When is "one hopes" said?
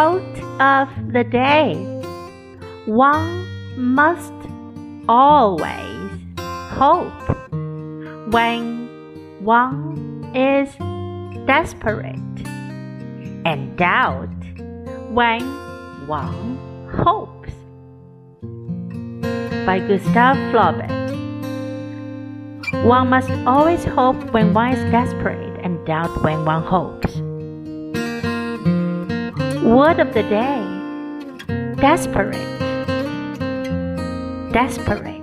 16.06-17.52, 26.46-27.19